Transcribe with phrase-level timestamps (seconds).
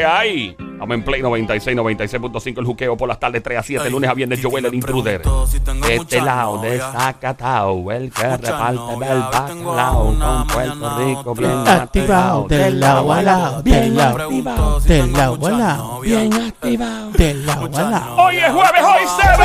[0.00, 0.56] que hay.
[0.58, 4.14] Estamos en Play 96, 96.5 el juqueo por las tardes 3 a 7, lunes a
[4.14, 5.20] viernes, Joel el intruder.
[5.22, 12.46] De este lado de Zacatau, el que reparte del bacalao con Puerto Rico bien Activado,
[12.48, 17.10] del lado a lado, del activado, del lado a lado, bien activado.
[17.10, 18.16] del lado a lado.
[18.16, 19.44] Hoy es jueves, hoy se ve.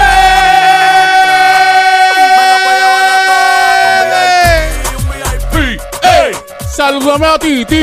[6.75, 7.81] Saludame a ti, ti.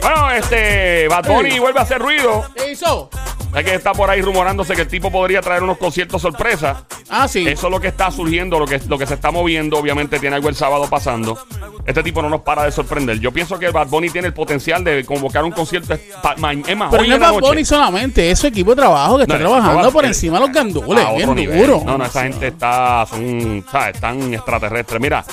[0.00, 2.44] Bueno, este, Bad Bunny vuelve a hacer ruido.
[2.56, 3.10] ¿Qué hizo?
[3.54, 6.84] Es que está por ahí rumorándose que el tipo podría traer unos conciertos sorpresa.
[7.08, 7.46] Ah, sí.
[7.48, 9.76] Eso es lo que está surgiendo, lo que, lo que se está moviendo.
[9.76, 11.36] Obviamente tiene algo el sábado pasando.
[11.84, 13.18] Este tipo no nos para de sorprender.
[13.18, 15.96] Yo pienso que Bad Bunny tiene el potencial de convocar un concierto.
[16.22, 17.48] pa- ma- Es más, Pero hoy no en es la Bad noche.
[17.48, 20.46] Bunny solamente, es su equipo de trabajo que está No, trabajando por el- encima de
[20.46, 21.58] los gandules, a bien otro nivel.
[21.58, 21.82] duro.
[21.84, 23.96] No, no, esa gente está, son, ¿sabes?
[23.96, 25.00] Están extraterrestres.
[25.00, 25.24] Mira,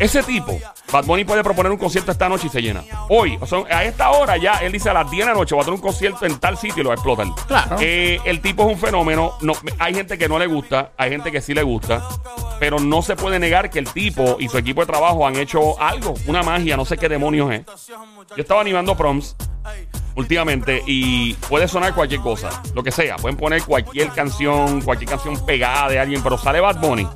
[0.00, 0.58] ese tipo,
[0.92, 2.82] Bad Bunny puede proponer un concierto esta noche y se llena.
[3.08, 5.54] Hoy, o sea, a esta hora ya, él dice a las 10 de la noche
[5.54, 7.26] va a tener un concierto en tal sitio y lo va a explotar.
[7.46, 7.76] Claro.
[7.80, 9.34] Eh, el tipo es un fenómeno.
[9.40, 12.06] No, hay gente que no le gusta, hay gente que sí le gusta,
[12.58, 15.80] pero no se puede negar que el tipo y su equipo de trabajo han hecho
[15.80, 17.62] algo, una magia, no sé qué demonios es.
[18.36, 19.36] Yo estaba animando proms
[20.16, 23.16] últimamente y puede sonar cualquier cosa, lo que sea.
[23.16, 27.06] Pueden poner cualquier canción, cualquier canción pegada de alguien, pero sale Bad Bunny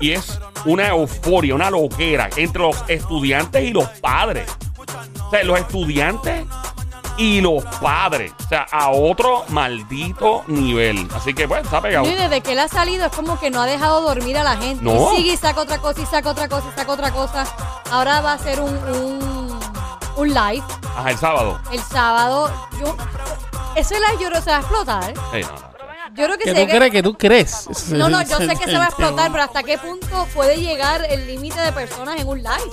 [0.00, 4.48] y es una euforia, una loquera entre los estudiantes y los padres.
[5.26, 6.46] O sea, los estudiantes
[7.18, 8.32] y los padres.
[8.44, 11.08] O sea, a otro maldito nivel.
[11.14, 12.06] Así que, pues, está pegado.
[12.06, 14.56] Y desde que él ha salido es como que no ha dejado dormir a la
[14.56, 14.84] gente.
[14.84, 15.12] No.
[15.12, 17.44] Y sigue y saca otra cosa y saca otra cosa y saca otra cosa.
[17.90, 19.58] Ahora va a ser un, un,
[20.16, 20.62] un live
[20.96, 21.60] Ajá, el sábado.
[21.72, 22.50] el sábado.
[22.80, 22.96] Yo,
[23.74, 25.14] ese live yo que se va a explotar.
[25.32, 25.67] Ey, no, no.
[26.14, 26.92] Yo creo que ¿Qué se tú crees?
[26.92, 27.90] que tú crees?
[27.90, 31.04] No, no, yo sé que se va a explotar, pero ¿hasta qué punto puede llegar
[31.10, 32.70] el límite de personas en un live?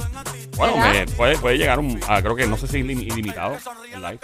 [0.58, 2.00] Bueno, me- puede, puede llegar un.
[2.08, 3.58] ah, creo que no sé si es ilim- ilimitado
[3.94, 4.19] el live.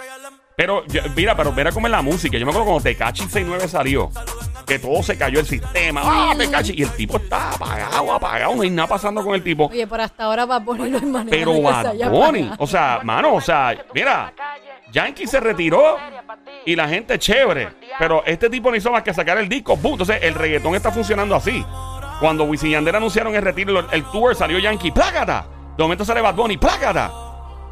[0.56, 2.36] Pero, yo- mira, pero mira cómo es la música.
[2.38, 4.10] Yo me acuerdo cuando Tecachi 69 salió,
[4.66, 6.02] que todo se cayó el sistema.
[6.04, 6.74] ¡Ah, Tecachi!
[6.76, 8.54] Y el tipo está apagado, apagado.
[8.54, 9.66] No hay nada pasando con el tipo.
[9.66, 12.66] Oye, pero hasta ahora va a poner no hay manera Pero que Bad Bunny, o
[12.66, 14.32] sea, mano, o sea, mira,
[14.92, 15.96] Yankee se retiró
[16.66, 19.92] y la gente chévere, pero este tipo no hizo más que sacar el disco, ¡pum!
[19.92, 21.64] entonces el reggaetón está funcionando así.
[22.20, 25.46] Cuando Wisin y Yandel anunciaron el retiro, el, tour salió Yankee, ¡plácata!
[25.76, 27.10] De momento sale Bad Bunny, ¡plácata!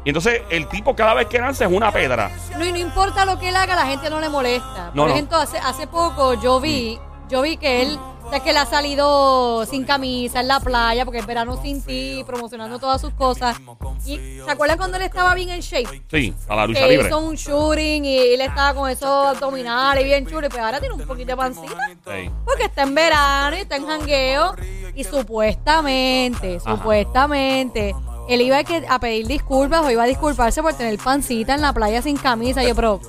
[0.03, 2.31] Y entonces el tipo cada vez que lanza es una pedra.
[2.57, 4.87] No, y no importa lo que él haga, la gente no le molesta.
[4.87, 5.07] Por no.
[5.07, 6.99] ejemplo, hace, hace poco yo vi,
[7.29, 7.99] yo vi que él,
[8.31, 12.23] sea, que él ha salido sin camisa en la playa, porque es verano sin ti,
[12.25, 13.57] promocionando todas sus cosas.
[14.05, 16.01] Y ¿se acuerdan cuando él estaba bien en shape?
[16.09, 17.07] Sí, a la lucha Que libre.
[17.07, 19.05] hizo un shooting y él estaba con esos
[19.35, 21.75] abdominales bien chulos, pero ahora tiene un poquito de pancita.
[22.07, 22.29] Sí.
[22.45, 24.55] Porque está en verano y está en jangueo.
[24.95, 27.95] Y supuestamente, supuestamente,
[28.29, 31.61] él iba a, que- a pedir disculpas o iba a disculparse por tener pancita en
[31.61, 32.63] la playa sin camisa.
[32.63, 32.99] Yo, pero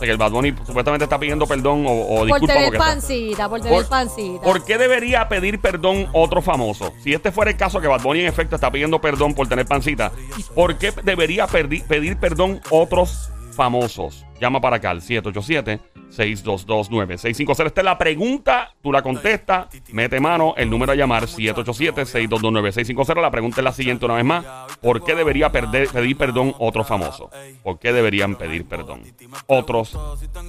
[0.00, 3.60] que el Bad Bunny supuestamente está pidiendo perdón o, o por disculpa tener pancita, por
[3.60, 4.42] tener Por- pancita.
[4.42, 6.92] ¿Por qué debería pedir perdón otro famoso?
[7.02, 9.66] Si este fuera el caso que Bad Bunny en efecto está pidiendo perdón por tener
[9.66, 10.12] pancita,
[10.54, 14.26] ¿por qué debería pedir perdón otros famosos?
[14.40, 17.66] Llama para acá al 787-622-9650.
[17.66, 23.20] Esta es la pregunta, tú la contestas, mete mano, el número a llamar 787-622-9650.
[23.20, 24.44] La pregunta es la siguiente una vez más.
[24.80, 27.30] ¿Por qué debería pedir perdón otro famoso?
[27.62, 29.02] ¿Por qué deberían pedir perdón
[29.46, 29.96] otros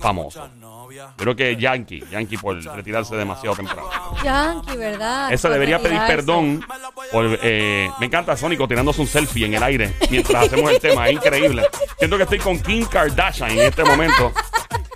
[0.02, 0.50] famosos?
[0.94, 3.90] Yo creo que Yankee, Yankee por retirarse demasiado temprano.
[4.24, 5.30] Yankee, ¿verdad?
[5.42, 6.16] Por debería pedir retirarse.
[6.16, 6.66] perdón.
[7.12, 11.08] Por, eh, me encanta Sónico tirándose un selfie en el aire mientras hacemos el tema.
[11.08, 11.64] Es increíble.
[11.98, 14.31] Siento que estoy con Kim Kardashian en este momento.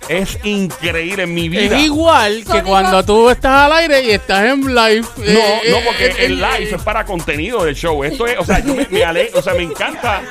[0.08, 1.78] Es increíble en mi Es vida.
[1.80, 5.02] igual que cuando tú estás al aire y estás en live.
[5.18, 8.02] No, eh, no, porque eh, el eh, live es para contenido del show.
[8.04, 10.22] Esto es, o sea, yo me, me ale- o sea, me encanta.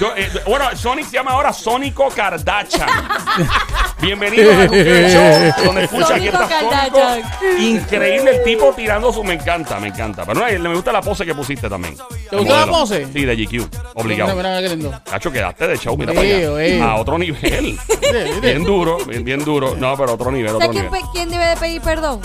[0.00, 2.88] Yo, eh, bueno, Sonic se llama ahora Sónico Kardashian.
[4.00, 7.22] Bienvenido al Juqueo Show, donde escucha aquí Sónico está Kardashian.
[7.40, 7.58] Sónico.
[7.58, 9.24] Increíble el tipo tirando su.
[9.24, 10.24] Me encanta, me encanta.
[10.24, 11.96] Pero no, me gusta la pose que pusiste también.
[12.30, 13.08] ¿Te gustó la pose?
[13.12, 13.68] Sí, de GQ.
[13.94, 14.36] Obligado.
[14.36, 15.02] mira, mira.
[15.02, 16.84] Cacho, quedaste de show, mira para allá.
[16.84, 17.76] A otro nivel.
[18.40, 19.74] bien duro, bien, bien duro.
[19.76, 21.02] No, pero otro nivel, otro ¿Sabes quién, nivel.
[21.12, 22.20] quién debe de pedir perdón?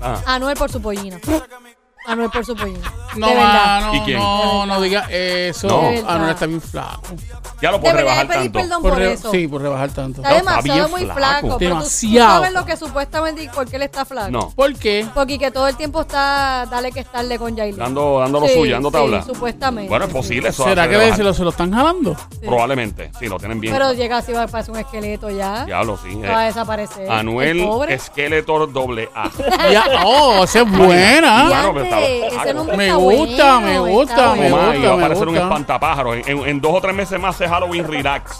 [0.00, 0.20] Ah.
[0.26, 1.18] Anuel por su pollino.
[2.06, 2.80] Anuel por su pollino.
[3.16, 3.80] No, de verdad.
[3.82, 4.18] mano, ¿Y quién?
[4.18, 5.68] no, no diga eso.
[5.68, 5.82] No.
[5.90, 7.02] De Anuel está bien flaco.
[7.60, 8.58] Ya lo puedo Debería de rebajar pedir tanto.
[8.58, 9.30] perdón Por por, re- eso.
[9.30, 10.20] sí, por rebajar tanto.
[10.20, 11.18] Está No, está demasiado bien muy flaco.
[11.18, 11.40] flaco.
[11.40, 12.30] pero tú- Tú, Demasiado.
[12.42, 14.30] sabes lo que supuestamente por qué él está flaco.
[14.30, 14.50] No.
[14.50, 15.06] ¿Por qué?
[15.14, 17.78] Porque que todo el tiempo está dale que estarle con Yailin.
[17.78, 19.22] Dando, dando lo Sí, suyo, dando sí, tabla.
[19.22, 19.88] supuestamente.
[19.88, 20.16] Bueno, es sí.
[20.16, 20.64] posible eso.
[20.64, 21.16] ¿Será hace que rebajar.
[21.16, 22.16] se lo, se lo están jalando?
[22.44, 23.72] Probablemente, sí, lo tienen bien.
[23.74, 25.64] Pero llega así va a parecer un esqueleto ya.
[25.64, 26.14] Diablo, sí.
[26.20, 26.46] Va a eh.
[26.48, 27.08] desaparecer.
[27.10, 27.98] Anuel El pobre.
[27.98, 29.30] Skeletor doble A.
[29.70, 31.48] Ya, oh, esa es buena.
[31.48, 31.91] Bueno, pero.
[32.00, 35.28] Ese nombre Me está gusta, bueno, me está gusta, me y va a gusta, aparecer
[35.28, 35.42] un gusta.
[35.48, 36.14] espantapájaro.
[36.14, 38.38] En, en- en dos o tres meses más es Halloween Relax.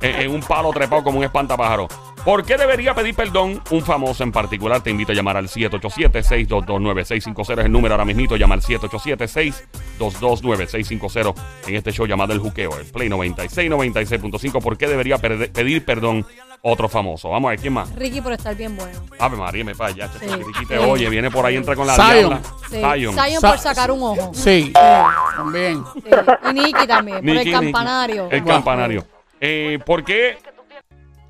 [0.00, 1.88] en, en un palo trepado como un espantapájaro.
[2.24, 4.80] ¿Por qué debería pedir perdón un famoso en particular?
[4.80, 7.58] Te invito a llamar al 787-622-9650.
[7.60, 8.34] Es el número ahora mismito.
[8.36, 11.34] Llama al 787-622-9650
[11.68, 14.60] en este show llamado El Juqueo, el Play 96, 96.5.
[14.60, 16.26] ¿Por qué debería pedir perdón
[16.68, 17.30] otro famoso?
[17.30, 17.94] Vamos a ver, ¿quién más?
[17.94, 18.98] Ricky por estar bien bueno.
[19.18, 20.08] Ave María, me allá.
[20.18, 20.26] Sí.
[20.26, 22.08] Ricky te oye, viene por ahí, entra con la Zion.
[22.10, 22.40] diabla.
[22.68, 22.76] Sí.
[22.76, 23.14] Zion.
[23.14, 24.30] Zion Sa- por sacar un ojo.
[24.34, 24.72] Sí,
[25.36, 25.84] también.
[25.94, 26.02] Sí.
[26.50, 27.52] Y Nicky también, por el Nicky.
[27.52, 28.28] campanario.
[28.30, 29.06] El campanario.
[29.40, 30.38] Eh, ¿por, qué,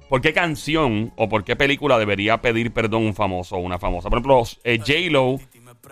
[0.09, 4.09] ¿Por qué canción o por qué película debería pedir perdón un famoso o una famosa?
[4.09, 5.39] Por ejemplo, eh, J-Lo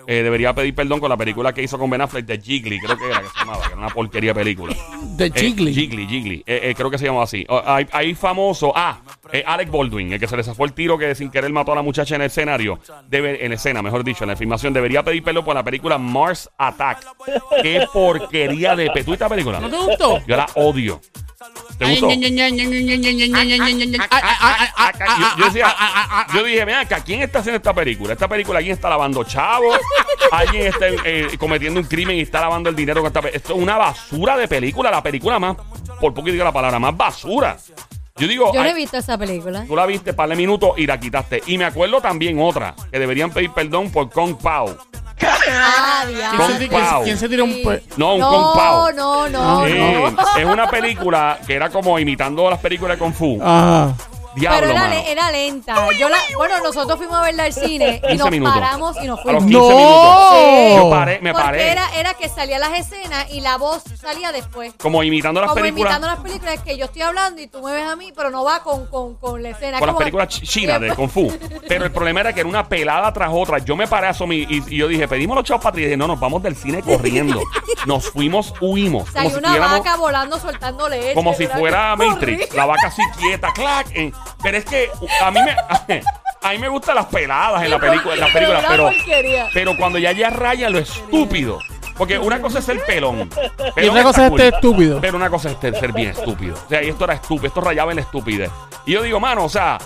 [0.06, 2.96] eh, debería pedir perdón con la película que hizo con Ben Affleck de Jiggly, creo
[2.98, 4.74] que era que se llamaba, que era una porquería de película.
[5.16, 5.74] De Eh, Jiggly.
[5.74, 6.42] Jiggly, Jiggly.
[6.46, 7.44] Eh, eh, creo que se llamaba así.
[7.48, 8.72] Oh, hay, hay famoso.
[8.74, 9.00] Ah,
[9.32, 11.76] eh, Alec Baldwin, el que se le zafó el tiro que sin querer mató a
[11.76, 12.78] la muchacha en el escenario.
[13.08, 14.72] Debe, en escena, mejor dicho, en la filmación.
[14.72, 17.04] Debería pedir perdón por la película Mars Attack.
[17.62, 18.90] Qué porquería de.
[19.04, 19.60] ¿Tú la película?
[19.60, 20.24] ¿No te gustó?
[20.26, 21.00] Yo la odio.
[21.78, 22.08] ¿Te gustó?
[26.34, 28.12] Yo dije, mira, ¿quién está haciendo esta película?
[28.12, 29.78] Esta película, alguien está lavando chavos,
[30.30, 30.86] alguien está
[31.38, 33.00] cometiendo un crimen y está lavando el dinero.
[33.02, 35.56] Con esta Esto es una basura de película, la película más,
[36.00, 37.56] por poco diga la palabra, más basura.
[38.16, 38.52] Yo digo.
[38.54, 39.64] Yo no he visto esa película.
[39.66, 41.42] Tú la viste par de minutos y la quitaste.
[41.46, 44.76] Y me acuerdo también otra, que deberían pedir perdón por Kong Pao.
[45.50, 46.46] Ah, ¿Quién diablo.
[46.46, 48.92] se, quién se- quién se tira un pe- No, un no, Kung Pao.
[48.92, 50.08] no, no, Sí, no.
[50.38, 53.38] es una película que era como imitando las películas de Kung Fu.
[53.42, 53.94] Ajá.
[54.34, 54.94] Diablo, Pero era, mano.
[54.94, 55.74] le- era lenta.
[55.98, 58.54] Yo la, bueno, nosotros fuimos a verla al cine y 15 nos minutos.
[58.54, 59.44] paramos y nos A los fuimos.
[59.44, 59.78] 15 ¡No!
[59.78, 60.76] minutos.
[60.84, 61.70] Yo paré, me Porque paré.
[61.72, 64.74] era, era que salía las escenas y la voz salía después.
[64.78, 65.92] Como imitando las Como películas.
[65.94, 68.30] imitando las películas, es que yo estoy hablando y tú me ves a mí, pero
[68.30, 69.78] no va con, con, con la escena.
[69.78, 71.32] con las Como- películas ch- chinas de Kung Fu.
[71.68, 73.58] Pero el problema era que era una pelada tras otra.
[73.58, 75.82] Yo me paré a asomir y, y yo dije, pedimos los chavos para atrás.
[75.82, 77.40] Y dije, no, nos vamos del cine corriendo.
[77.86, 79.10] Nos fuimos, huimos.
[79.10, 81.12] Salió una vaca volando, soltando leche.
[81.14, 81.58] como si ¿verdad?
[81.58, 82.08] fuera Corrí.
[82.14, 82.54] Matrix.
[82.54, 83.86] La vaca así quieta, clac.
[83.94, 84.10] eh.
[84.42, 84.90] Pero es que
[85.22, 85.50] a mí me,
[86.42, 88.90] a mí me gustan las peladas en la película, en la película Una pero,
[89.54, 91.58] pero cuando ya ya raya lo estúpido.
[91.96, 93.30] Porque una cosa es ser pelón.
[93.30, 94.40] Y Pelón otra cosa es cool.
[94.40, 95.00] este estúpido.
[95.00, 96.54] Pero una cosa es ser, ser bien estúpido.
[96.54, 98.50] O sea, y esto era estúpido, esto rayaba en la estupidez.
[98.84, 99.78] Y yo digo, mano, o sea,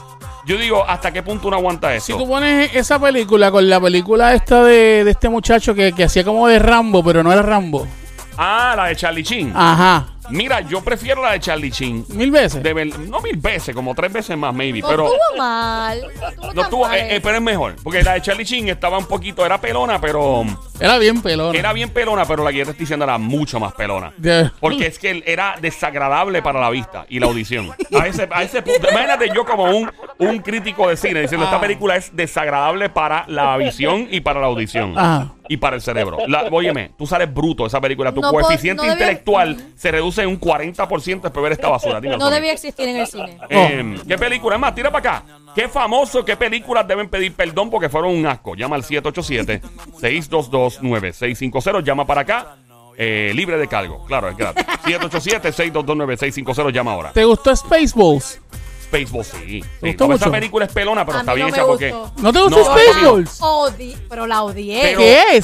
[0.47, 2.17] yo digo, ¿hasta qué punto uno aguanta Si esto?
[2.17, 6.25] tú pones esa película con la película esta de, de este muchacho que, que hacía
[6.25, 7.87] como de Rambo, pero no era Rambo.
[8.39, 9.53] Ah, la de Charlie Chin.
[9.55, 10.07] Ajá.
[10.31, 12.05] Mira, yo prefiero la de Charlie Chin.
[12.11, 12.63] Mil veces.
[12.63, 14.81] De ver- no mil veces, como tres veces más, maybe.
[14.81, 16.01] No pero estuvo mal.
[16.01, 16.99] No estuvo no tan estuvo, mal.
[16.99, 17.77] eh, eh, pero es mejor.
[17.83, 20.45] Porque la de Charlie Chin estaba un poquito, era pelona, pero
[20.81, 21.55] Era bien pelón.
[21.57, 24.13] era bien pelona, pero la que yo te estoy diciendo era mucho más pelona.
[24.17, 27.71] De- Porque es que él era desagradable para la vista y la audición.
[27.99, 28.89] A ese, a ese punto.
[28.91, 33.57] Imagínate yo como un, un crítico de cine diciendo esta película es desagradable para la
[33.57, 34.97] visión y para la audición.
[34.99, 35.33] Ajá.
[35.49, 36.19] Y para el cerebro.
[36.27, 38.13] La, óyeme, tú sales bruto esa película.
[38.13, 41.69] Tu No coeficiente no debía- intelectual se reduce en un 40% después de ver esta
[41.69, 42.01] basura.
[42.01, 42.35] No Tommy.
[42.35, 43.39] debía existir en el cine.
[43.49, 44.57] Eh, ¿Qué película?
[44.57, 45.25] Es más, tira para acá.
[45.55, 48.55] ¿Qué famoso, qué películas deben pedir perdón porque fueron un asco?
[48.55, 51.83] Llama al 787-622-9650.
[51.85, 52.57] Llama para acá.
[53.01, 54.05] eh, libre de cargo.
[54.07, 54.65] Claro, es gratis.
[54.85, 56.73] 787-622-9650.
[56.73, 57.13] Llama ahora.
[57.13, 58.41] ¿Te gustó Spaceballs?
[58.89, 59.63] Spaceball, sí.
[59.83, 59.97] sí.
[59.99, 61.91] No, esa película es pelona, pero A está mí bien no hecha me porque.
[61.93, 62.23] gustó.
[62.23, 63.41] ¿No te gustó No, Spaceballs?
[63.41, 64.81] Odi- pero la odié.
[64.83, 65.23] Pero- ¿Qué?
[65.25, 65.43] Para mí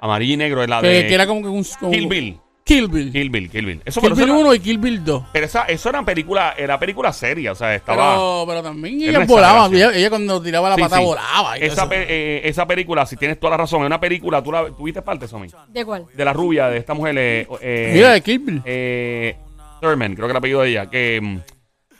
[0.00, 1.64] Amarillo y negro es la Que, de que era como que un.
[1.78, 2.40] como- Kill Bill.
[2.66, 3.12] Kill Bill.
[3.12, 3.80] Kill Bill, Kill Bill.
[3.84, 5.22] Eso, Kill pero, Bill eso era- 1 y Kill Bill 2.
[5.32, 8.14] pero esa, eso era película, era película seria, o sea, estaba...
[8.14, 9.58] Pero, pero también ella una volaba.
[9.66, 9.90] exageración.
[9.90, 11.04] Ella, ella cuando tiraba la Sí, pata sí.
[11.04, 11.58] volaba.
[11.58, 11.88] y Esa, eso.
[11.88, 15.00] pe- eh, esa película, si tienes toda la razón, es una película, ¿tú la, ¿tuviste
[15.00, 15.46] parte, Somi?
[15.68, 16.06] ¿De cuál?
[16.12, 18.62] De la rubia, de esta mujer, eh, eh, Mira, de Kill Bill.
[18.64, 19.36] eh,
[19.80, 21.38] Thurman, creo que el apellido de ella, que mm,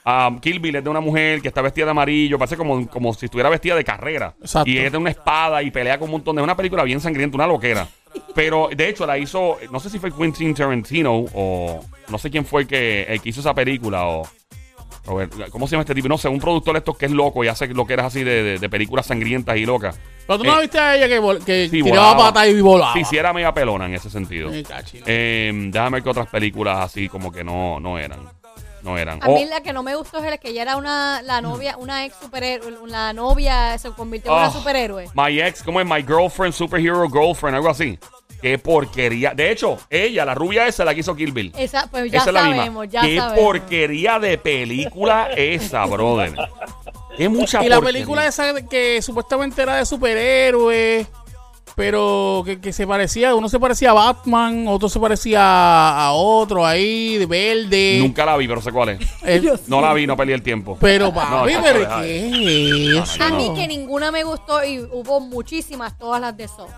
[0.07, 3.15] ah, Kill Bill es de una mujer que está vestida de amarillo, parece como, como
[3.15, 4.35] si estuviera vestida de carrera.
[4.41, 4.69] Exacto.
[4.69, 6.43] Y es de una espada y pelea con un montón de...
[6.43, 7.87] Es una película bien sangrienta, una loquera.
[8.37, 12.45] Pero, de hecho, la hizo, no sé si fue Quentin Tarantino o no sé quién
[12.45, 14.29] fue el que, el que hizo esa película o...
[15.21, 16.07] el- ¿Cómo se llama este tipo?
[16.09, 18.23] No sé, un productor de estos que es loco y hace lo que eras así
[18.25, 19.99] de, de- de películas sangrientas y locas.
[20.27, 22.33] Pero tú no eh, viste a ella que, vol- que Sí, tiraba volaba.
[22.33, 22.93] pata y volaba.
[22.93, 24.51] Sí, sí era media pelona en ese sentido.
[24.53, 28.21] Eh, déjame ver que otras películas así como que no, no eran.
[28.83, 29.21] No eran.
[29.23, 31.77] A Oh, mí la que no me gustó es que ella era una la novia,
[31.77, 34.41] una ex superhéroe, la novia se convirtió en Oh.
[34.43, 35.09] una superhéroe.
[35.15, 35.87] My ex, ¿cómo es?
[35.87, 37.99] My girlfriend, superhero girlfriend, algo así.
[38.43, 39.33] Qué porquería.
[39.35, 41.53] De hecho, ella, la rubia esa, la que hizo Kill Bill.
[41.59, 42.85] Esa, pues ya esa es la sabemos, misma.
[42.87, 43.39] ya Qué sabemos.
[43.45, 46.35] porquería de película esa, brother.
[47.17, 47.99] Qué mucha Y la porquería.
[48.01, 51.07] película esa que supuestamente era de superhéroes,
[51.75, 56.13] pero que, que se parecía, uno se parecía a Batman, otro se parecía a, a
[56.13, 57.99] otro ahí, de verde.
[58.01, 59.01] Nunca la vi, pero sé cuál es.
[59.69, 60.77] No la vi, no peleé el tiempo.
[60.81, 63.23] pero papi, pero deja ¿qué es eso?
[63.25, 66.69] A mí que ninguna me gustó y hubo muchísimas, todas las de Saw.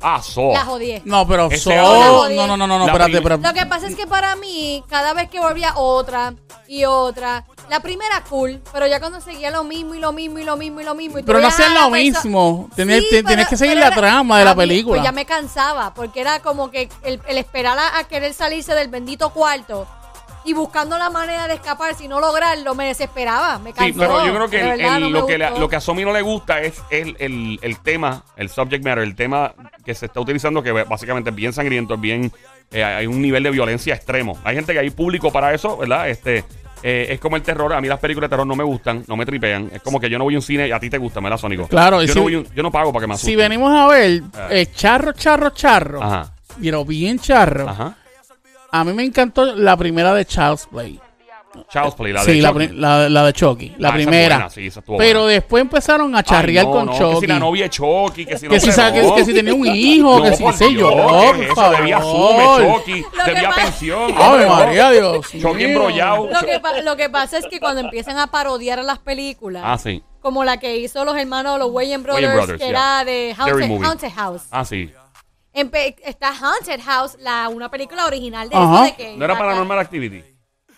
[0.00, 0.52] Ah, so.
[0.52, 1.00] Las odié.
[1.04, 3.46] No, pero so- otro- no, no, no, no, no, La espérate, prim- espérate.
[3.48, 6.34] Lo que pasa es que para mí, cada vez que volvía otra
[6.68, 10.44] y otra, la primera cool, pero ya cuando seguía lo mismo y lo mismo y
[10.44, 11.18] lo mismo y lo mismo.
[11.18, 12.68] y tú Pero no veías hacían a lo la perso- mismo.
[12.76, 14.96] Tienes, Sí, te- pero- tienes que seguir la trama de a la mí, película.
[14.96, 18.74] Pues ya me cansaba, porque era como que el, el esperar a, a querer salirse
[18.74, 19.86] del bendito cuarto
[20.46, 23.92] y buscando la manera de escapar, si no lograrlo, me desesperaba, me cansó.
[23.92, 25.60] Sí, pero yo creo que, de el- verdad, el- no me lo, que la- gustó.
[25.60, 29.04] lo que a Somi no le gusta es el, el- el tema, el subject matter,
[29.04, 29.52] el tema
[29.84, 32.32] que se está utilizando, que básicamente es bien sangriento, es bien.
[32.72, 34.36] eh, hay un nivel de violencia extremo.
[34.44, 36.08] Hay gente que hay público para eso, ¿verdad?
[36.08, 36.44] Este.
[36.82, 37.72] eh, es como el terror.
[37.72, 39.70] A mí las películas de terror no me gustan, no me tripean.
[39.72, 41.38] Es como que yo no voy a un cine y a ti te gusta, ¿verdad,
[41.38, 41.66] Sónico?
[41.68, 43.30] Claro, yo, si- no voy un- yo no pago para que me asusten.
[43.32, 44.48] Si venimos a ver, Ah.
[44.50, 47.96] eh, charro, charro, charro, Ajá, pero bien charro, ajá.
[48.72, 51.00] A mí me encantó la primera de Charles Play.
[51.72, 52.66] Child's Play, la sí, de la, Chucky.
[52.68, 54.36] pri- la, la de Chucky, la Ah, primera.
[54.36, 54.68] buena, sí,
[54.98, 55.32] pero buena.
[55.32, 57.14] después empezaron a charrear Ay, no, con no, Chucky.
[57.14, 59.54] Que si la novia es Chucky, que si no que, si, que, que si tenía
[59.54, 61.76] un hijo, No, que si sé yo, Dios, por.
[61.78, 64.14] Debía sume, Chucky, debía pensión.
[64.14, 64.48] No.
[64.48, 66.28] María, Dios Chucky embrollado.
[66.30, 70.02] Lo que, lo que pasa es que cuando empiezan a parodiar las películas, Ah, sí.
[70.20, 73.00] como la que hizo los hermanos, los Wayans Brothers, Brothers, que yeah.
[73.00, 73.34] era de.
[73.38, 74.42] Haunted House.
[74.50, 74.90] Ah, sí.
[75.56, 78.74] Empe- está Haunted House, la, una película original de Ajá.
[78.74, 79.16] eso de que...
[79.16, 80.22] ¿No era Paranormal Activity?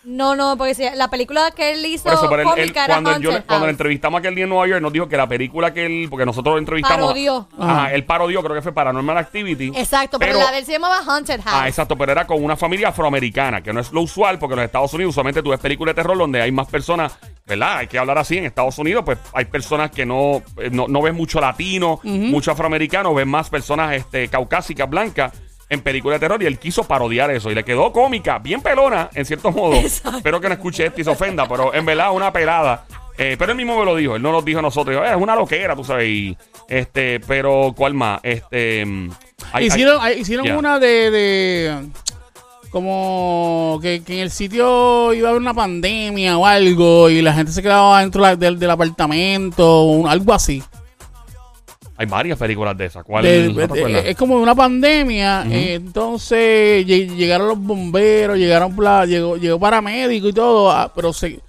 [0.03, 2.85] No, no, porque si- la película que él hizo Por eso, pero él- él, cómica
[2.85, 3.73] era cuando, yo, Haunted cuando le House.
[3.73, 6.53] entrevistamos aquel día en Nueva York, nos dijo que la película que él, porque nosotros
[6.53, 7.07] lo entrevistamos.
[7.07, 7.49] Parodió.
[7.59, 9.71] Ajá, él parodió, creo que fue Paranormal Activity.
[9.75, 11.53] Exacto, pero, la de él se llamaba Haunted House.
[11.53, 14.59] Ah, exacto, pero era con una familia afroamericana, que no es lo usual, porque en
[14.59, 17.79] los Estados Unidos usualmente tú ves películas de terror donde hay más personas, ¿verdad?
[17.79, 18.37] Hay que hablar así.
[18.37, 22.51] En Estados Unidos, pues hay personas que no, eh, no, no ven mucho latino, mucho
[22.51, 25.33] afroamericano, ven más personas este, caucásicas, blancas.
[25.69, 29.09] En películas de terror y él quiso parodiar eso y le quedó cómica, bien pelona,
[29.13, 29.73] en cierto modo.
[29.75, 32.85] Espero que no escuche esto y se ofenda, pero en verdad una pelada.
[33.17, 34.95] Eh, pero él mismo me lo dijo, él no lo dijo a nosotros.
[34.95, 36.07] Dijo, "Eh, es una loquera, tú sabes.
[36.07, 36.37] y,
[36.69, 38.19] este, pero, ¿cuál más?
[38.23, 38.83] Este.
[38.85, 39.09] mm,
[39.51, 41.75] hay- hicieron hay- hicieron una de, de
[42.71, 47.33] como que, que en el sitio iba a haber una pandemia o algo y la
[47.33, 50.63] gente se quedaba dentro la- del, del apartamento o un- algo así.
[51.99, 53.03] Hay varias películas de esas.
[53.03, 54.05] ¿Cuál De- no te de- acuerdas?
[54.05, 60.29] es como una pandemia, eh, entonces lle- llegaron los bomberos, llegaron pla- llegó, llegó paramédico
[60.29, 61.41] y todo, ah, pero se,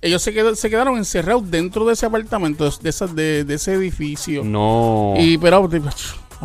[0.00, 3.74] ellos se, qued- se quedaron encerrados dentro de ese apartamento, de, esa- de- de ese
[3.74, 4.42] edificio.
[4.42, 5.12] No.
[5.18, 5.68] Y pero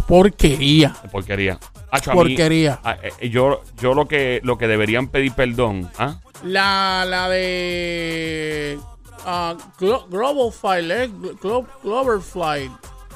[0.06, 1.58] porquería, porquería.
[1.92, 2.80] Acho, a mí- porquería.
[3.20, 5.90] eh, yo, yo lo que lo que deberían pedir perdón.
[5.98, 6.20] ¿ah?
[6.44, 8.78] La, la de
[9.26, 11.10] ah, Glo- Global File, eh,
[11.42, 12.70] Glo- Cloverfly.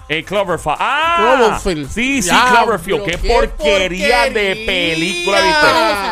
[0.10, 0.78] Eh, Cloverfield.
[0.80, 1.18] ¡Ah!
[1.38, 1.90] Cloverfield.
[1.92, 3.04] Sí, sí, Ya, Cloverfield.
[3.06, 4.66] Qué, qué porquería, de porquería.
[4.66, 5.48] película, ¿Cuál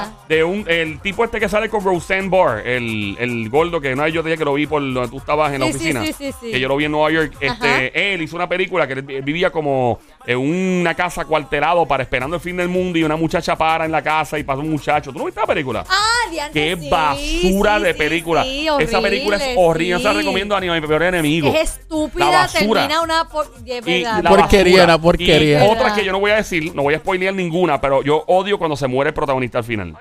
[0.06, 0.17] ¿viste?
[0.28, 4.04] De un, el tipo este que sale con Roseanne Barr, el, el gordo que una
[4.04, 6.04] vez yo te dije que lo vi por donde tú estabas en la Sí, oficina.
[6.06, 6.52] sí, sí, sí.
[6.52, 7.34] Que yo lo vi en Nueva York.
[7.40, 12.36] Este, él hizo una película que él vivía como en una casa cuartelado para esperando
[12.36, 15.14] el fin del mundo y una muchacha para en la casa y pasa un muchacho.
[15.14, 15.86] ¿Tú no viste la película?
[15.88, 18.44] Ah, diantre, Qué sí, basura sí, de sí, película.
[18.44, 19.98] sí, Esa película es horrible.
[20.00, 21.54] Se la recomiendo a ni a mi peor enemigo.
[21.56, 22.82] Es estúpida, La basura.
[22.82, 23.30] termina una...
[23.30, 23.48] Por...
[23.66, 24.88] Y la Porquería, basura.
[24.88, 25.66] la porquería.
[25.66, 28.26] Y otras que yo no voy a decir, no voy a spoilear ninguna, pero yo
[28.28, 29.96] odio cuando se muere el protagonista al final.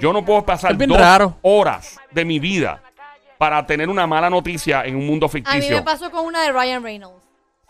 [0.00, 1.36] Yo no puedo pasar dos raro.
[1.42, 2.82] horas de mi vida
[3.38, 5.76] para tener una mala noticia en un mundo A mí ficticio.
[5.76, 7.20] me pasó con una de Ryan Reynolds.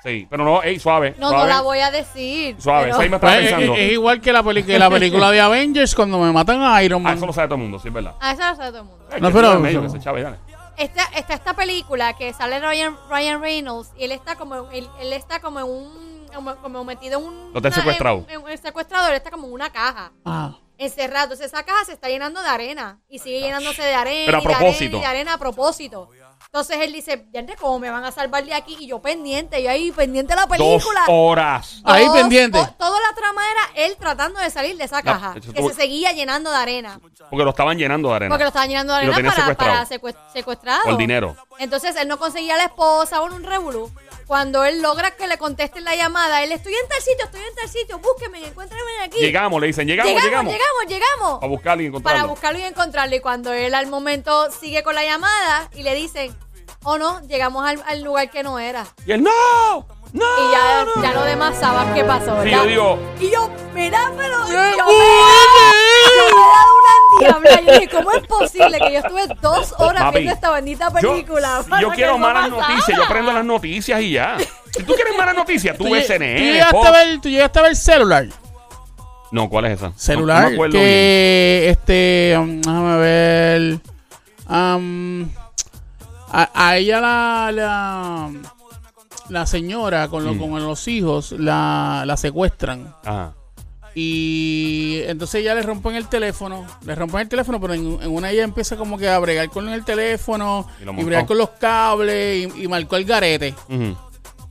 [0.04, 1.14] Sí, pero no, ey, suave.
[1.18, 2.56] No, suave, no la voy a decir.
[2.60, 3.74] Suave, pero- esa ahí me estaba Pues, es, pensando.
[3.74, 6.82] es- es igual que la, peli- que la película de Avengers cuando me matan a
[6.82, 7.16] Iron Ah, Man.
[7.16, 8.14] eso lo sabe todo el mundo, sí, es verdad.
[8.20, 9.04] Ah, esa la sabe todo el mundo.
[9.12, 10.38] Eh, No, pero- medio, que se chave, dale.
[10.76, 15.12] Está, está esta película que sale Ryan, Ryan Reynolds y él está como él, él
[15.12, 18.24] está como en un como, como metido en un Lo tienen secuestrado.
[18.28, 20.56] en, en- en secuestrador él está como en una caja Ah.
[20.84, 24.38] Encerrado entonces esa caja se está llenando de arena y sigue llenándose de arena Pero
[24.38, 24.84] a y de propósito.
[24.84, 26.08] arena y de arena a propósito
[26.46, 29.70] entonces él dice ya cómo me van a salvar de aquí y yo pendiente yo
[29.70, 31.80] ahí pendiente de la Dos película horas.
[31.84, 32.58] Ahí Dos- pendiente.
[32.58, 35.68] to- toda la trama era él tratando de salir de esa caja eso que tuvo-
[35.70, 38.28] se seguía llenando de arena Porque lo estaban llenando de arena.
[38.34, 40.12] porque lo estaban llenando de Y lo arena tenían para, secuestrado.
[40.12, 40.82] para secue- secuestrado.
[40.84, 41.36] Por dinero.
[41.58, 43.90] Entonces él no conseguía a la esposa o en un revolú.
[44.26, 47.54] Cuando él logra que le contesten la llamada, él estoy en tal sitio, estoy en
[47.54, 49.18] tal sitio, búsquenme, encuéntrenme aquí.
[49.18, 50.52] Llegamos, le dicen, llegamos, llegamos, llegamos.
[50.52, 51.38] llegamos, llegamos.
[51.40, 52.18] Para buscarlo y encontrarlo.
[52.20, 53.16] Para buscarlo y encontrarlo.
[53.16, 56.34] Y cuando él al momento sigue con la llamada y le dicen,
[56.84, 58.86] oh no, llegamos al, al lugar que no era.
[59.06, 60.24] Y él, no, no.
[60.48, 61.02] Y ya, no".
[61.02, 62.64] ya lo demás sabes qué pasó, Sí, ¿verdad?
[62.64, 64.96] yo digo, Y yo, mira, pero yo me, ¡Qué yo me he
[67.66, 71.62] Yo dije, ¿cómo es posible que yo estuve dos horas Papi, viendo esta bendita película?
[71.80, 72.68] yo quiero malas pasara?
[72.74, 74.36] noticias, yo prendo las noticias y ya.
[74.74, 76.38] Si tú quieres malas noticias, tú ¿Tú, ves CNN.
[76.38, 78.26] tú llegaste a ver, tú llegaste a ver celular.
[79.30, 79.92] No, ¿cuál es esa?
[79.96, 80.44] Celular.
[80.44, 80.70] No, me bien.
[80.72, 82.34] que este.
[82.38, 83.80] um, déjame ver.
[84.48, 85.28] um,
[86.32, 87.50] a, a ella la.
[87.52, 88.30] la
[89.28, 90.38] la señora con, lo- Mm.
[90.50, 93.32] con los hijos la, la secuestran Ajá.
[93.94, 98.30] Y entonces ya le rompen el teléfono le rompen el teléfono pero en, en una
[98.30, 102.62] ella empieza como que a bregar con el teléfono Y bregar con los cables y,
[102.64, 103.54] y marcó el garete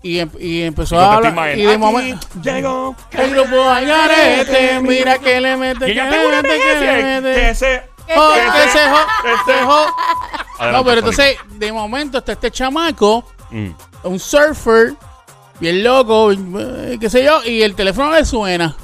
[0.04, 2.96] y, em- y empezó Y a hablar y de "Aquí momento llegó.
[3.12, 7.36] el grupo Algarete, mira que le mete, que que le mete.
[7.36, 7.66] Que se...
[7.66, 9.86] Se- que se jo, que se jo.
[10.72, 13.70] No, pero entonces, de momento está este chamaco, Mm.
[14.04, 14.94] un surfer,
[15.60, 18.76] bien loco, eh, qué sé yo, y el teléfono le suena.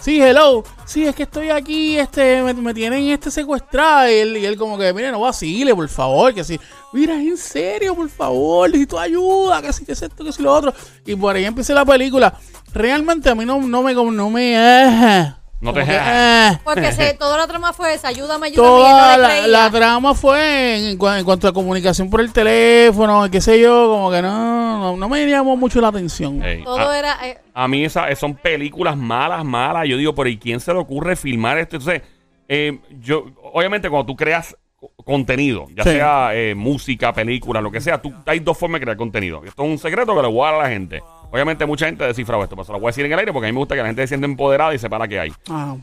[0.00, 0.64] Sí, hello.
[0.84, 4.08] Sí, es que estoy aquí, este, me, tienen este secuestrado.
[4.08, 6.58] Y él, y él como que, mire, no vacile, por favor, que sí.
[6.92, 10.54] Mira, en serio, por favor, necesito ayuda, que sí, que es esto, que sí, lo
[10.54, 10.72] otro.
[11.04, 12.32] Y por ahí empieza la película.
[12.72, 16.58] Realmente a mí no, no me, no me, eh, No te que, eh.
[16.62, 18.68] Porque se, toda la trama fue esa, ayúdame, ayúdame.
[18.68, 23.28] Toda no la, trama fue en, en cua- en cuanto a comunicación por el teléfono,
[23.30, 26.40] qué sé yo, como que no, no, no me llamó mucho la atención.
[26.64, 27.26] Todo a, era...
[27.26, 29.88] eh, a mí esa, son películas malas, malas.
[29.88, 31.76] Yo digo, pero ¿y quién se le ocurre filmar esto?
[31.76, 32.02] Entonces,
[32.48, 35.90] eh, yo, obviamente cuando tú creas co- contenido, ya Sí.
[35.90, 39.42] sea eh, música, película, lo que sea, tú, hay dos formas de crear contenido.
[39.44, 41.02] Esto es un secreto que le voy a dar a la gente.
[41.30, 43.32] Obviamente mucha gente ha descifrado esto, pero se lo voy a decir en el aire
[43.32, 45.20] porque a mí me gusta que la gente se sienta empoderada y sepa la que
[45.20, 45.32] hay.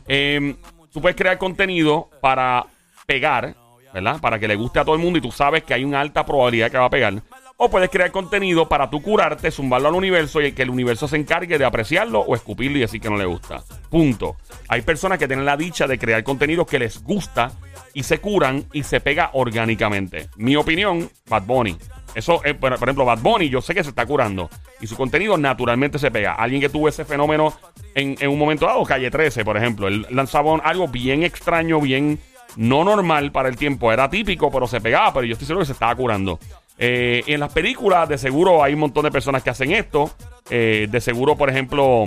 [0.08, 0.56] Eh,
[0.92, 2.66] tú puedes crear contenido para
[3.06, 3.54] pegar,
[3.94, 4.20] ¿verdad?
[4.20, 6.26] Para que le guste a todo el mundo y tú sabes que hay una alta
[6.26, 7.14] probabilidad que va a pegar.
[7.58, 11.16] O puedes crear contenido para tú curarte, zumbarlo al universo y que el universo se
[11.16, 13.62] encargue de apreciarlo o escupirlo y decir que no le gusta.
[13.88, 14.36] Punto.
[14.68, 17.52] Hay personas que tienen la dicha de crear contenido que les gusta
[17.94, 20.28] y se curan y se pega orgánicamente.
[20.36, 21.78] Mi opinión, Bad Bunny.
[22.16, 24.48] Eso, eh, por ejemplo, Bad Bunny, yo sé que se está curando
[24.80, 26.32] y su contenido naturalmente se pega.
[26.32, 27.52] Alguien que tuvo ese fenómeno
[27.94, 32.18] en, en un momento dado, Calle 13, por ejemplo, él lanzaba algo bien extraño, bien
[32.56, 33.92] no normal para el tiempo.
[33.92, 36.38] Era típico, pero se pegaba, pero yo estoy seguro que se estaba curando.
[36.78, 40.10] Eh, en las películas, de seguro hay un montón de personas que hacen esto.
[40.50, 42.04] Eh, de seguro, por ejemplo,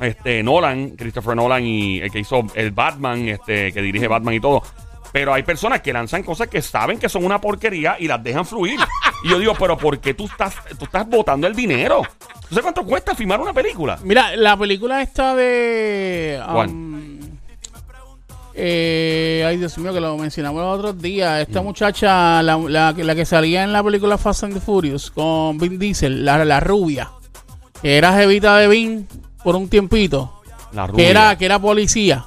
[0.00, 4.40] este Nolan, Christopher Nolan y el que hizo el Batman, este que dirige Batman y
[4.40, 4.62] todo.
[5.12, 8.44] Pero hay personas que lanzan cosas que saben que son una porquería y las dejan
[8.44, 8.78] fluir.
[9.24, 12.02] Y yo digo, pero ¿por qué tú estás, tú estás botando el dinero?
[12.48, 13.98] ¿Tú sabes cuánto cuesta filmar una película?
[14.02, 16.40] Mira, la película esta de...
[16.52, 16.68] ¿Cuál?
[16.68, 17.18] um,
[18.54, 21.38] eh, ay, Dios mío, que lo mencionamos los otros días.
[21.38, 21.42] Mm.
[21.42, 25.10] Esta muchacha, la, la, que- la que salía en la película Fast and the Furious
[25.10, 27.10] con Vin Diesel, la, la rubia,
[27.80, 29.06] que era jevita de Vin
[29.44, 30.40] por un tiempito,
[30.72, 31.04] La rubia.
[31.04, 32.24] que era, que era policía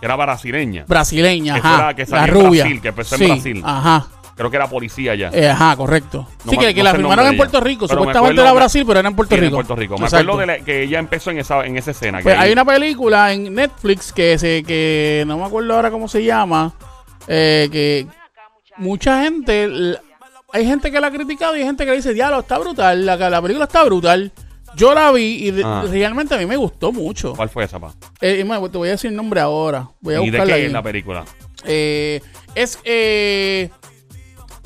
[0.00, 0.84] que era brasileña.
[0.86, 2.62] brasileña, ajá, era que la en rubia.
[2.64, 3.62] Brasil, que empezó en Brasil.
[3.64, 5.28] Ajá, Creo que era policía ya.
[5.32, 6.26] eh, ajá, correcto.
[6.44, 7.60] No sí, me- que, que no la nombre en Puerto.
[7.60, 7.86] Rico.
[7.86, 9.56] Pero me Supuestamente era Brasil, pero era en Puerto Sí, en Rico.
[9.56, 9.98] Puerto Rico.
[9.98, 10.30] Me Exacto.
[10.32, 12.18] acuerdo de la- que ella empezó en esa, en esa escena.
[12.18, 15.90] que Pues ahí- hay una película en Netflix que se que no me acuerdo ahora
[15.90, 16.72] cómo se llama,
[17.28, 18.06] eh, que
[18.76, 19.98] mucha gente,
[20.52, 23.06] hay gente que la ha criticado y hay gente que le dice, diablo, está brutal,
[23.06, 24.32] la, la película está brutal.
[24.76, 25.84] Yo la vi y Ah.
[25.88, 27.34] realmente a mí me gustó mucho.
[27.36, 27.92] ¿Cuál fue esa, pa?
[28.20, 29.88] Eh, te voy a decir el nombre ahora.
[30.00, 30.62] Voy a ¿Y de qué ahí.
[30.64, 31.24] es la película?
[31.64, 32.20] Eh,
[32.56, 33.70] es eh,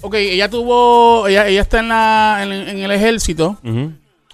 [0.00, 3.56] ok, ella tuvo, ella, ella está en la en, en el ejército.
[3.64, 3.92] Ujú.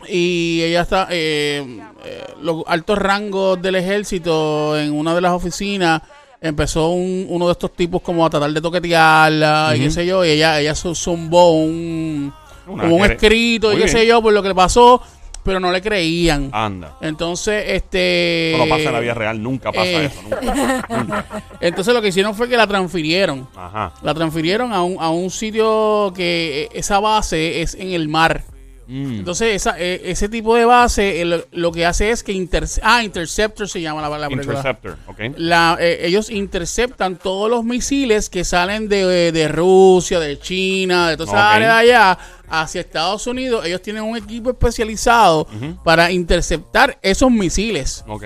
[0.08, 1.64] y ella está eh,
[2.04, 6.02] eh, los altos rangos del ejército en una de las oficinas
[6.42, 10.22] empezó un- uno de estos tipos como a tratar de toquetearla y qué sé yo,
[10.24, 12.32] y ella, ella zu- zumbó un,
[12.66, 15.00] Una como un escrito y qué sé yo por lo que le pasó,
[15.44, 16.50] pero no le creían.
[16.52, 16.96] Anda.
[17.00, 18.54] Entonces, este...
[18.58, 20.22] No pasa en la vida real, nunca pasa eh, eso.
[20.22, 20.86] Nunca.
[20.88, 21.26] Nunca.
[21.60, 23.46] Entonces lo que hicieron fue que la transfirieron.
[23.54, 23.92] Ajá.
[24.02, 28.42] La transfirieron a un, a un sitio que eh, esa base es en el mar.
[28.86, 29.18] Mm.
[29.20, 32.32] Entonces, esa, eh, ese tipo de base eh, lo, lo que hace es que...
[32.32, 34.58] interce- ah, Interceptor se llama la, la película.
[34.58, 35.20] Interceptor, ¿ok?
[35.36, 41.16] La- eh, ellos interceptan todos los misiles que salen de, de Rusia, de China, de
[41.16, 41.54] toda esa Ok.
[41.54, 42.18] área de allá
[42.48, 43.64] hacia Estados Unidos.
[43.64, 45.46] Ellos tienen un equipo especializado
[45.82, 48.04] para interceptar esos misiles.
[48.06, 48.24] Ok.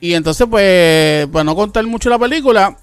[0.00, 2.76] Y entonces, pues, para no contar mucho la película,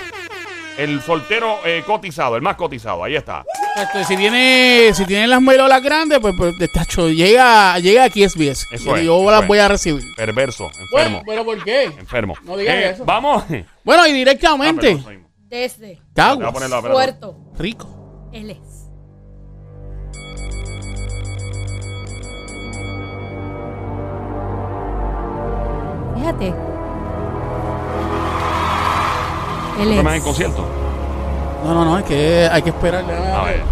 [0.77, 3.43] El soltero eh, cotizado, el más cotizado, ahí está.
[3.75, 8.23] Exacto, si tiene, si tiene las melolas grandes, pues, pues de tacho, llega, llega aquí
[8.27, 8.65] SBS.
[8.71, 9.47] Eso es, yo eso las es.
[9.47, 10.01] voy a recibir.
[10.15, 10.89] Perverso, enfermo.
[10.91, 11.83] Bueno, pero ¿por qué?
[11.83, 12.35] Enfermo.
[12.43, 13.05] No digas Eh, eso.
[13.05, 13.43] Vamos.
[13.83, 16.81] Bueno, y Ah, directamente, perdón, soy- Desde Caguas, ponerlo.
[16.91, 17.35] Puerto.
[17.57, 18.29] rico.
[18.31, 18.57] Él es.
[26.15, 26.53] Fíjate.
[29.81, 30.03] Él ¿Tú es.
[30.03, 30.65] más en concierto?
[31.65, 33.03] No, no, no, es que hay que esperar.
[33.03, 33.63] A ver,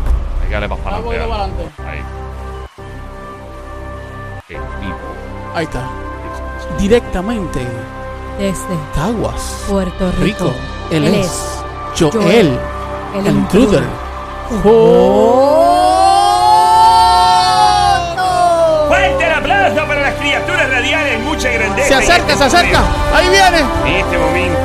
[0.41, 1.17] hay que darle para Ah, adelante.
[1.17, 1.63] para adelante.
[1.87, 2.03] Ahí.
[4.49, 5.55] El tipo.
[5.55, 5.83] Ahí está.
[6.77, 7.59] Directamente,
[8.37, 10.45] Desde Caguas, Puerto Rico.
[10.45, 10.53] rico.
[10.91, 11.63] Él, Él es
[11.99, 12.59] Joel, Joel,
[13.15, 13.83] el el intruder.
[18.87, 21.87] Fuerte el aplauso para las criaturas radiales, mucha grandeza.
[21.87, 22.79] Se acerca, este se acerca.
[23.13, 23.59] Ahí viene.
[23.85, 24.59] En este momento.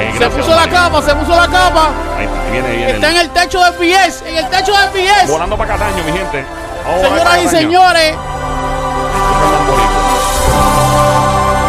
[0.00, 1.90] Eh, Se puso la capa, se puso la capa.
[2.18, 2.92] Ahí está, ahí viene, ahí viene.
[2.92, 5.28] Está en el techo de FBS, en el techo de FBS.
[5.30, 6.44] Volando para Cataño, mi gente.
[6.84, 8.16] Vamos ver Señoras y señores.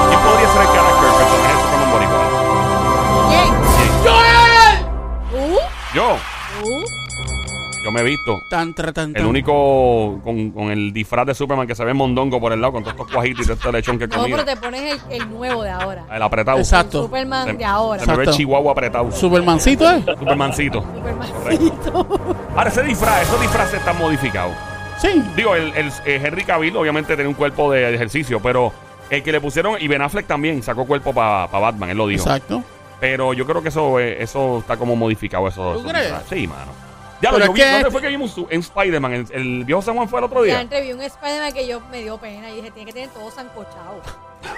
[0.08, 2.22] ¿Quién podría ser el carácter del personaje de Superman boricua?
[3.30, 3.50] ¿Quién?
[3.76, 3.92] ¿Quién?
[4.04, 4.86] Joel.
[5.32, 5.60] ¿Tú?
[5.94, 6.18] Yo.
[6.62, 6.97] ¿Tú?
[7.88, 8.42] Yo me he visto.
[8.50, 12.38] Tan, tra, tan, El único con, con el disfraz de Superman que se ve mondongo
[12.38, 14.44] por el lado, con todos estos cuajitos y todo este lechón que he No, pero
[14.44, 16.06] te pones el, el nuevo de ahora.
[16.12, 16.58] El apretado.
[16.58, 17.04] Exacto.
[17.04, 18.04] Superman Se, de ahora.
[18.04, 19.10] se me ve el chihuahua apretado.
[19.14, 20.04] Supermancito, ¿eh?
[20.20, 20.82] Supermancito.
[20.82, 22.20] Supermancito.
[22.58, 24.54] Ahora, ese disfraz, esos disfraces están modificados.
[24.98, 25.24] Sí.
[25.38, 28.74] Digo, el, el, eh, Henry Cavill obviamente tiene un cuerpo de, ejercicio, pero
[29.10, 32.24] el que le pusieron, y Ben Affleck también sacó cuerpo para Batman, él lo dijo.
[32.24, 32.62] Exacto.
[33.00, 35.48] Pero yo creo que eso, eh, eso está como modificado.
[35.48, 36.14] Eso, ¿Tú crees?
[36.30, 36.87] Sí, mano.
[37.22, 39.14] Ya lo yo vi, ¿dónde fue que vimos en Spider-Man?
[39.14, 40.60] El, el viejo San Juan fue el otro Ya día.
[40.60, 43.32] antes vi un Spider-Man que yo me dio pena y dije, tiene que tener todo
[43.32, 44.02] sancochado.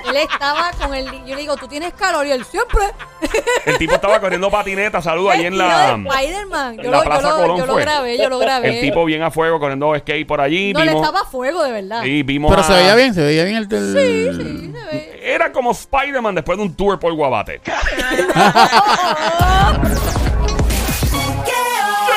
[0.09, 1.05] Él estaba con el.
[1.25, 2.27] Yo le digo, ¿tú tienes calor?
[2.27, 2.81] Y él siempre.
[3.65, 5.95] El tipo estaba corriendo patineta, saludo ahí en la.
[5.97, 6.77] de Spider-Man.
[6.77, 8.75] Yo, la lo, Plaza Colón yo lo grabé, yo lo grabé.
[8.75, 10.73] El tipo bien a fuego corriendo skate por allí.
[10.73, 12.03] no, le vimos, estaba a fuego, de verdad.
[12.03, 13.69] sí, vimos Pero a- se veía bien, se veía bien el...
[13.69, 15.19] Sí, sí, se ve.
[15.23, 17.61] Era como Spider-Man después de un tour por Guabate.